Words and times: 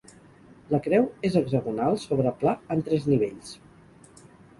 La 0.75 0.77
creu 0.85 1.03
és 1.29 1.35
hexagonal 1.41 1.97
sobre 2.05 2.31
pla, 2.39 2.53
en 2.77 2.81
tres 2.89 3.05
nivells. 3.13 3.53